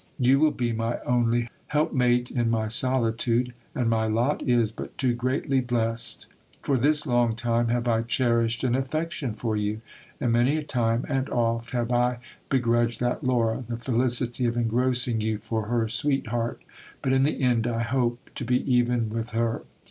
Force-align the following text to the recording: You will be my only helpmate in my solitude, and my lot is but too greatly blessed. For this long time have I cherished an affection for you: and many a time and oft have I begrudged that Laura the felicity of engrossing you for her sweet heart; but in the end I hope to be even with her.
You 0.17 0.39
will 0.39 0.49
be 0.49 0.73
my 0.73 0.97
only 1.01 1.47
helpmate 1.67 2.31
in 2.31 2.49
my 2.49 2.67
solitude, 2.69 3.53
and 3.75 3.87
my 3.87 4.07
lot 4.07 4.41
is 4.41 4.71
but 4.71 4.97
too 4.97 5.13
greatly 5.13 5.59
blessed. 5.61 6.25
For 6.63 6.75
this 6.75 7.05
long 7.05 7.35
time 7.35 7.67
have 7.67 7.87
I 7.87 8.01
cherished 8.01 8.63
an 8.63 8.73
affection 8.73 9.35
for 9.35 9.55
you: 9.55 9.81
and 10.19 10.31
many 10.31 10.57
a 10.57 10.63
time 10.63 11.05
and 11.07 11.29
oft 11.29 11.69
have 11.69 11.91
I 11.91 12.17
begrudged 12.49 12.99
that 13.01 13.23
Laura 13.23 13.63
the 13.69 13.77
felicity 13.77 14.45
of 14.47 14.57
engrossing 14.57 15.21
you 15.21 15.37
for 15.37 15.67
her 15.67 15.87
sweet 15.87 16.25
heart; 16.29 16.63
but 17.03 17.13
in 17.13 17.21
the 17.21 17.39
end 17.39 17.67
I 17.67 17.83
hope 17.83 18.31
to 18.33 18.43
be 18.43 18.65
even 18.73 19.07
with 19.11 19.33
her. 19.33 19.61